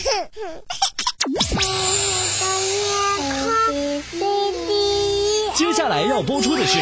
[5.54, 6.78] 接下来要播出的是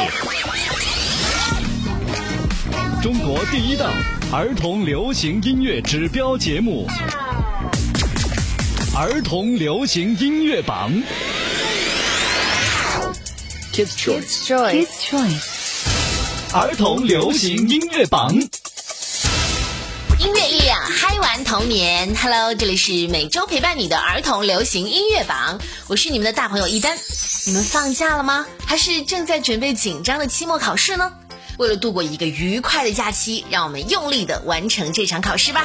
[3.03, 3.93] 中国第一档
[4.33, 6.87] 儿童流行音乐指标节目——
[8.95, 10.93] 儿童流行音乐榜。
[13.73, 15.43] Kids Choice，Kids Choice，
[16.53, 18.32] 儿童流行音乐榜。
[21.49, 22.15] 童年。
[22.15, 26.98] Hello，这里是每周陪伴你的儿童流行音乐榜，我是你们的大朋友一丹。
[27.47, 28.47] 你们放假了吗？
[28.66, 31.11] 还是正在准备紧张的期末考试呢？
[31.56, 35.65] 为了度过一个愉快的假期，让我们用力的完成这场考试吧。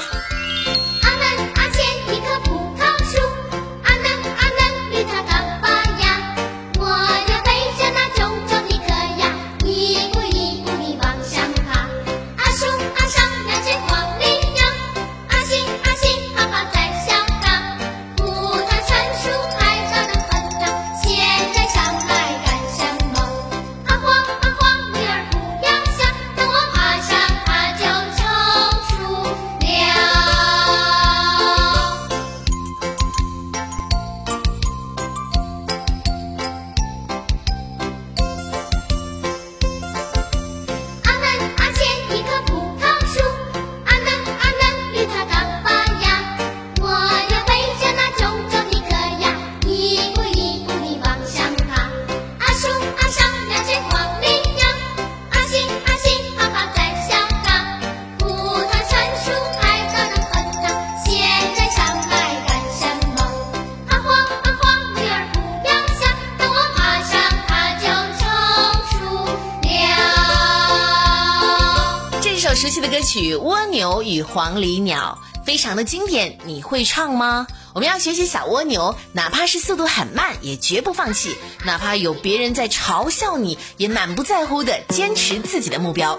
[73.13, 77.45] 曲《蜗牛与黄鹂鸟》非常的经典，你会唱吗？
[77.75, 81.29] 我们要学习小蜗牛，哪怕是速度很慢，也绝不放弃；
[81.63, 86.17] 哪怕有别人在嘲笑你，也满不在乎的坚持自己的目标。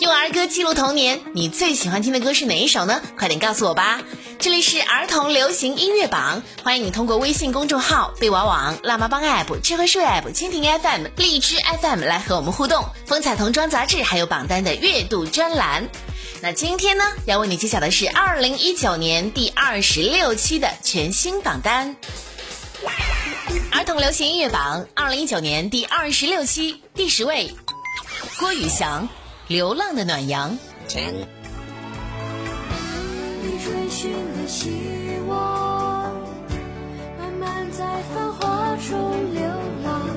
[0.00, 3.00] 用儿歌记录童年，你最喜欢听的歌是哪一首呢？
[3.18, 4.02] 快点告诉我吧！
[4.38, 12.84] 这里是儿童流行音乐榜，欢迎你通过微信公众号、贝娃网、辣妈帮 App、智慧树 App、蜻蜓 FM、荔枝 FM 来和我们互动。
[13.06, 15.88] 风采童装杂志还有榜单的月度专栏。
[16.46, 21.96] 那今天呢，要为你揭晓的是二零一九年第二十六期的全新榜单。
[23.72, 27.52] 儿童流行音乐榜二零一九年第二十六期第十位，
[28.38, 29.08] 郭宇翔
[29.48, 30.52] 《流浪的暖阳》。
[33.42, 34.70] 你追寻的希
[35.26, 36.14] 望，
[37.72, 37.84] 在
[38.14, 39.42] 繁华中流
[39.82, 40.08] 浪。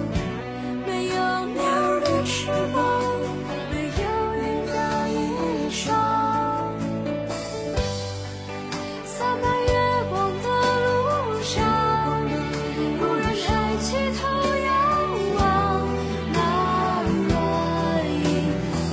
[0.85, 1.15] 没有
[1.55, 2.98] 鸟的翅膀，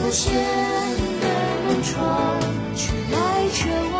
[0.07, 0.33] 银和弦
[1.21, 1.27] 的
[1.67, 2.39] 门窗，
[2.77, 3.96] 却来者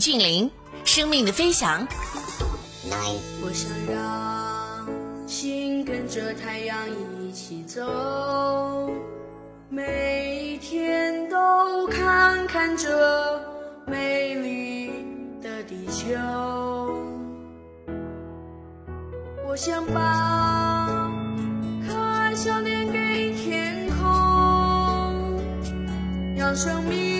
[0.00, 0.48] 黎俊霖
[0.82, 1.86] 《生命的飞翔》。
[3.42, 4.88] 我想让
[5.28, 6.78] 心跟着太阳
[7.20, 8.90] 一起走，
[9.68, 13.42] 每一天都看看这
[13.86, 14.90] 美丽
[15.42, 16.16] 的地球。
[19.46, 21.12] 我想把
[21.86, 24.00] 可爱笑脸给天空，
[26.38, 27.19] 让生命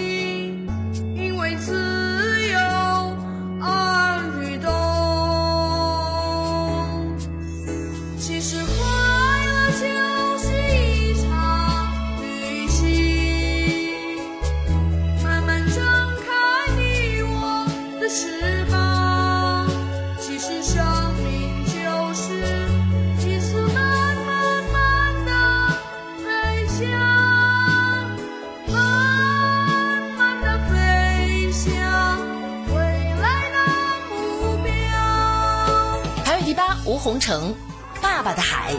[37.30, 37.54] 成，
[38.02, 38.74] 《爸爸的海》。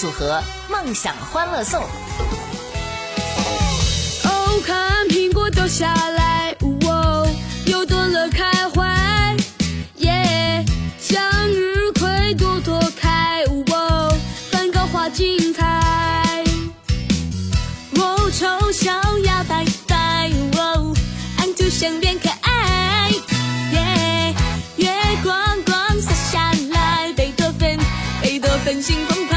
[0.00, 0.42] 组合
[0.72, 1.78] 《梦想欢乐颂》。
[4.24, 7.28] 哦，看苹果掉下来，哦，
[7.66, 9.36] 又多了开怀，
[9.96, 10.64] 耶！
[10.98, 14.16] 向日葵朵朵开，哦，
[14.50, 16.42] 梵高画精彩。
[17.96, 18.90] 哦，丑小
[19.26, 20.94] 鸭拜拜，哦，
[21.36, 23.10] 安徒生变可爱，
[23.72, 24.34] 耶！
[24.76, 24.90] 月
[25.22, 27.78] 光光洒下来，贝多芬，
[28.22, 29.28] 贝多芬心澎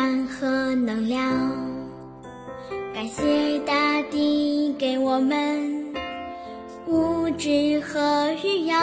[0.00, 1.30] 温暖和能量，
[2.94, 5.94] 感谢大地给我们
[6.86, 8.80] 物质和育养，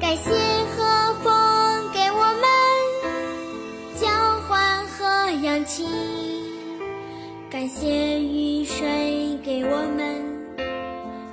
[0.00, 0.30] 感谢
[0.76, 2.46] 和风给我们
[3.96, 4.08] 交
[4.46, 5.84] 换和氧气，
[7.50, 10.22] 感谢雨水给我们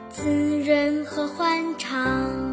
[0.09, 0.23] 滋
[0.65, 2.44] 润和欢畅。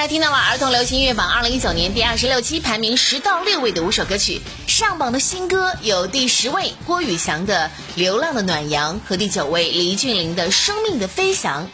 [0.00, 11.64] 才听到了儿童流行音乐榜二零一九年第二十六期排名十到六位的五首歌曲，上榜的新歌有第十位郭宇翔的《流浪的暖阳》和第九位黎俊林的《生命的飞翔》。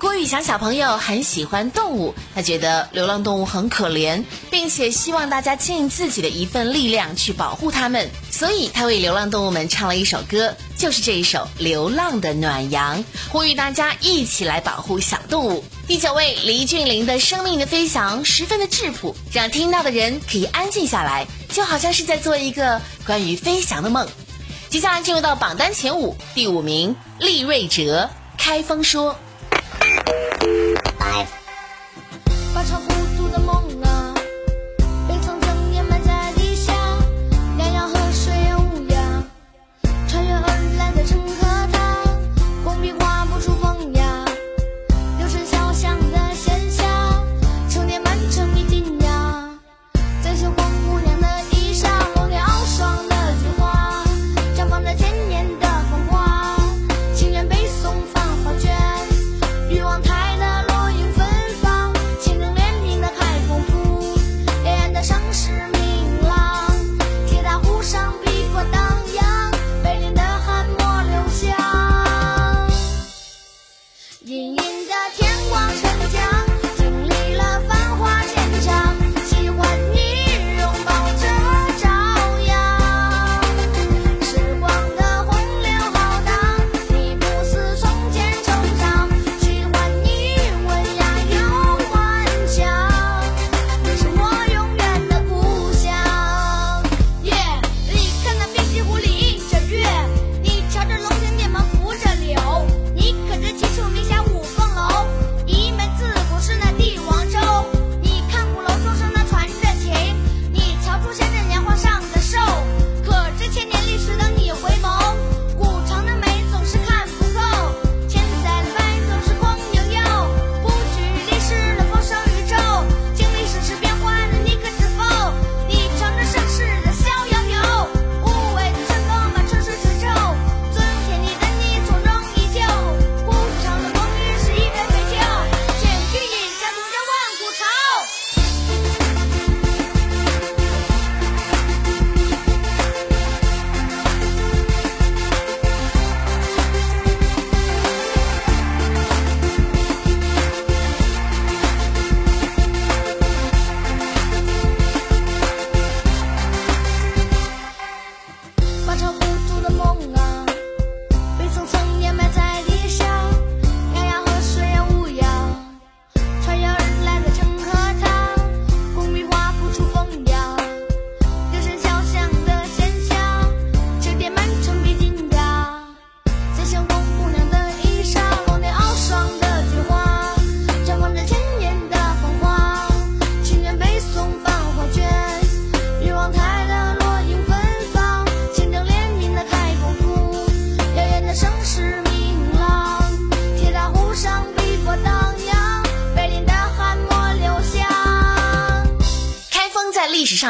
[0.00, 12.98] 郭宇翔小朋友很喜欢动物，他觉得流浪动物很可怜，并且希望大家尽自己的一份力量去保护它们，所以他为流浪动物们唱了一首歌，就是这一首《流浪的暖阳》，
[13.30, 15.64] 呼吁大家一起来保护小动物。
[15.88, 24.04] 第九位，黎俊林的生命的飞翔十分的质朴，让听到的人可以安静下来，就好像是在做一个关于飞翔的梦。
[24.68, 29.16] 接下来进入到榜单前五，第五名，利瑞哲，开封说。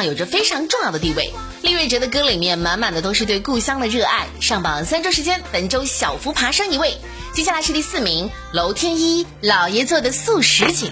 [0.06, 1.32] 有着非常重要的地位。
[1.62, 4.26] 李瑞哲的歌里面满满的都是对故乡的热爱。
[4.40, 6.94] 上榜三周时间，本周小幅爬升一位。
[7.32, 10.88] 接下来是第四名，楼天一，老爷做的素食锦。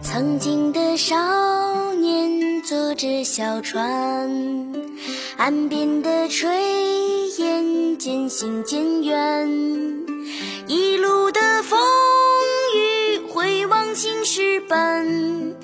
[0.00, 3.84] 曾经的少年坐着小船，
[5.36, 6.48] 岸边的炊
[7.38, 9.48] 烟渐行渐远，
[10.66, 11.78] 一路的风
[12.74, 15.54] 雨回望青石板。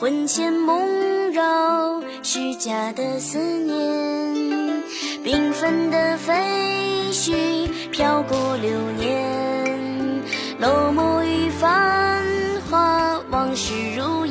[0.00, 4.84] 魂牵梦绕，虚假的思念，
[5.24, 10.22] 缤纷的飞絮飘过流年，
[10.60, 12.24] 落寞与繁
[12.70, 14.27] 华，往事如烟。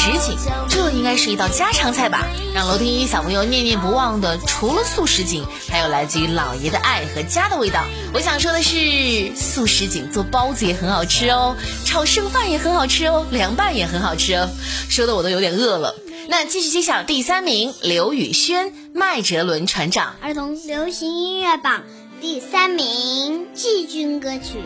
[0.00, 0.34] 什锦，
[0.66, 2.26] 这应该是一道家常菜吧？
[2.54, 7.84] 让楼天一小朋友念念不忘的，除了素什锦，还有来自于姥爷的爱和家的味道。
[8.14, 11.54] 我想说的是，素什锦做包子也很好吃哦，
[11.84, 14.48] 炒剩饭也很好吃哦，凉拌也很好吃哦，
[14.88, 15.94] 说的我都有点饿了。
[16.28, 20.14] 那继续揭晓第三名，刘宇轩《麦哲伦船长》。
[20.24, 21.82] 儿童流行音乐榜
[22.22, 24.62] 第三名季军歌曲。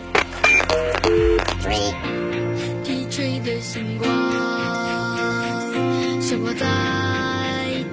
[1.60, 1.92] Three
[2.84, 4.08] 低垂的星光，
[6.34, 6.66] 悬挂在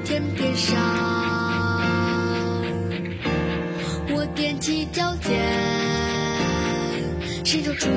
[0.04, 0.76] 天边上。
[4.10, 5.38] 我踮起脚尖，
[7.46, 7.88] 伸手触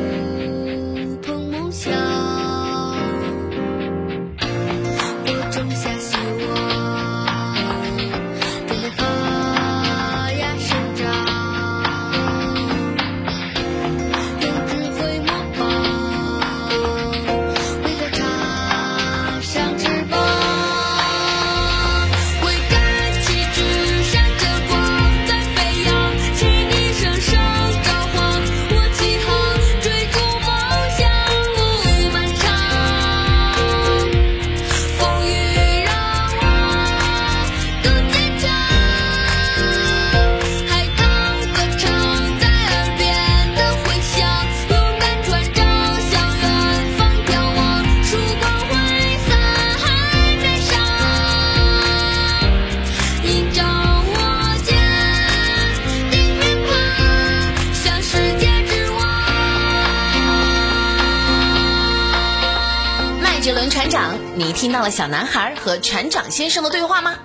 [63.45, 63.53] 望。
[63.53, 67.17] 麦哲伦船长，你听到了小男孩和船长先生的对话吗？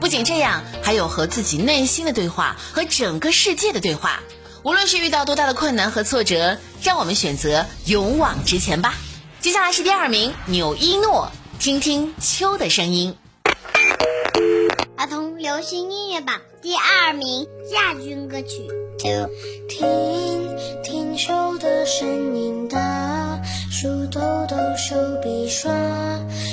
[0.00, 4.20] 不仅这样，还有和自己内心的对话，和整个世界的对话。
[4.62, 8.94] 无论是遇到多大的困难和挫折，让我们选择勇往直前吧。
[9.40, 13.14] 接下来是第二名，纽伊诺，听听秋的声音。
[14.96, 18.66] 儿童流行音乐榜第二名亚军歌曲。
[19.68, 23.05] 听听秋的声音，大树
[24.16, 25.70] 抖抖手臂刷，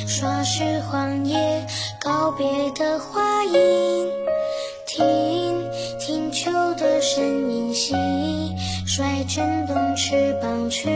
[0.06, 1.66] 刷是黄叶
[2.02, 4.10] 告别的话音。
[4.86, 8.54] 听听秋的声音，蟋
[8.86, 10.90] 蟀振动翅膀去，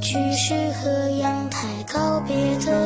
[0.00, 2.81] 去是和阳台告别的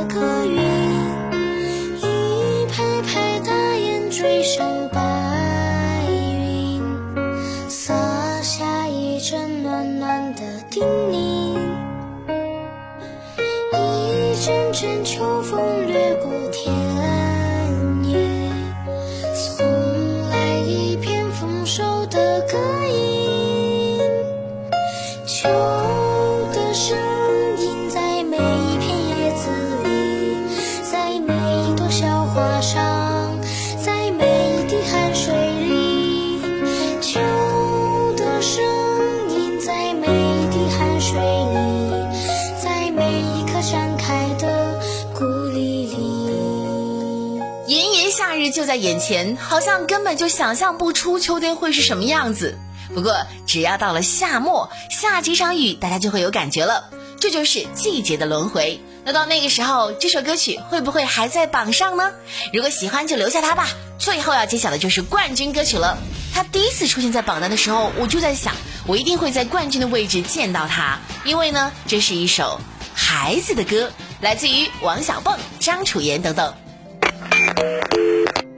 [48.11, 52.59] 夏日就在眼前，好像根本就想象不出秋天会是什么样子。
[52.95, 56.91] 不过，只要到了夏末，下几场雨，大家就会有感觉了。
[57.19, 58.81] 这就是季节的轮回。
[59.05, 62.13] 那到那个时候，这首歌曲会不会还在榜上呢？
[62.53, 63.69] 如果喜欢就留下它吧。
[63.99, 65.99] 最后要揭晓的就是冠军歌曲了。
[66.35, 68.55] 它第一次出现在榜单的时候，我就在想，
[68.87, 72.61] 我一定会在冠军的位置见到它，因为呢，这是一首
[72.95, 73.91] 孩子的歌，
[74.21, 76.55] 来自于王小蹦、张楚言等等。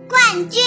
[0.08, 0.62] 冠军。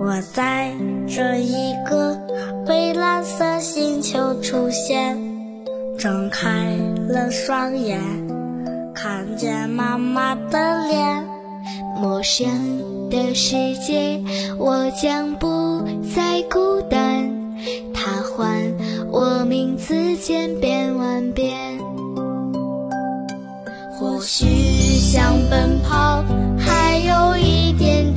[0.00, 0.72] 我在
[1.06, 2.18] 这一个
[2.66, 5.16] 蔚蓝色星球出现，
[5.96, 6.76] 睁开
[7.08, 8.00] 了双眼，
[8.92, 11.24] 看见妈妈的脸。
[12.00, 12.48] 陌生
[13.08, 14.20] 的世界，
[14.58, 15.82] 我将不
[16.14, 17.30] 再孤单。
[17.94, 18.60] 他唤
[19.12, 21.78] 我名字千变万变。
[24.22, 26.24] 或许想奔跑，
[26.56, 28.11] 还有一点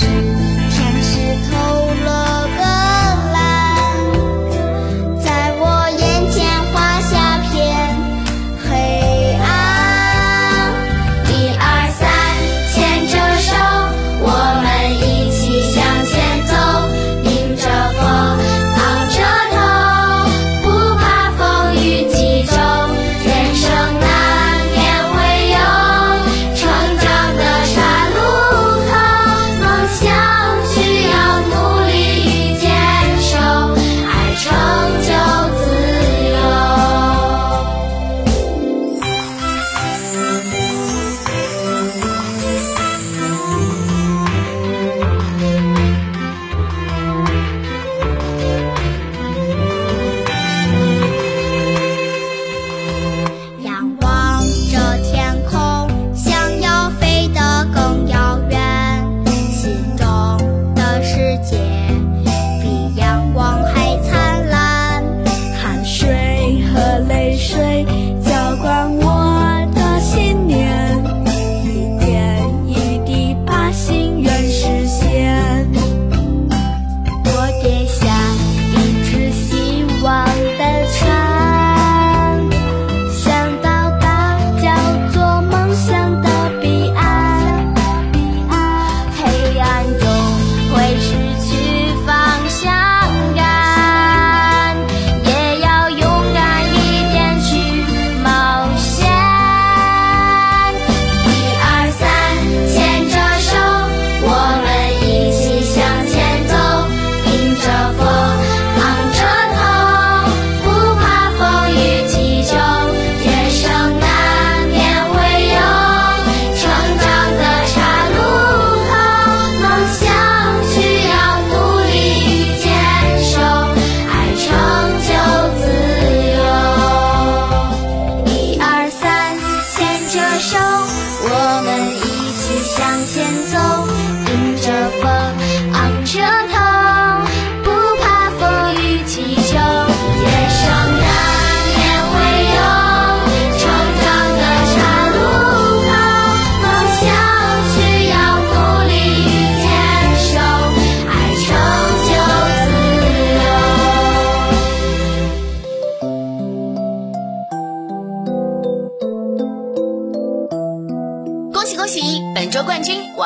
[0.00, 0.31] Thanks.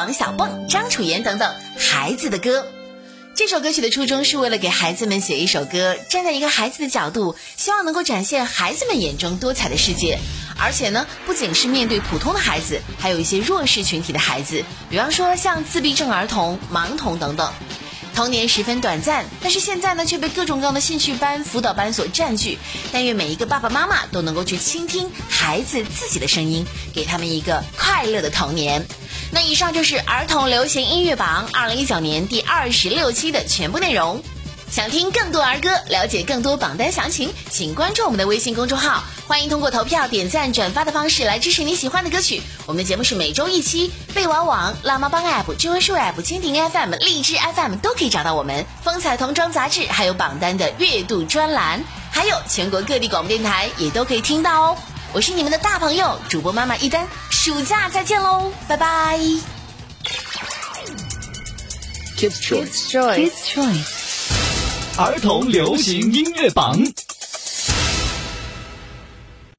[0.07, 2.61] 王小蹦、张楚妍等等，《孩子的歌》。
[3.35, 10.21] 这首歌曲的初衷是为了给孩子们写一首歌，站在一个孩子的角度，希望能够展现孩子们眼中多彩的世界。
[10.57, 17.53] 而且呢，不仅是面对普通的孩子，还有一些弱势群体的孩子，比方说像自闭症儿童、盲童等等。
[18.15, 22.59] 童年十分短暂，但是现在呢却被各种各样的兴趣班、辅导班所占据。
[22.93, 26.65] 但愿每一个爸爸妈妈都能够去倾听孩子自己的声音，
[26.95, 28.87] 给他们一个快乐的童年。
[29.31, 34.23] 那以上就是儿童流行音乐榜二零一九年第二十六期的全部内容。
[34.71, 39.05] 想听更多儿歌，了解更多榜单详情，请关注我们的微信公众号。
[39.27, 42.43] 欢迎通过投票、点赞、转发的方式来支持你喜欢的歌曲。
[42.67, 48.67] 我们的节目是每周一期，贝瓦网、辣妈帮 App、智慧树 App、蜻蜓 FM、荔枝 FM 都可以找到我们。
[48.83, 54.79] 风采童装杂志还有榜单的月度专栏，还有全国各地广播电台也都可以听到哦。
[55.17, 59.19] 我是你们的大朋友主播妈妈一丹，暑假再见喽，拜拜。
[62.19, 64.99] Kids Choice Kids Choice.
[64.99, 66.79] 儿童流行音乐榜。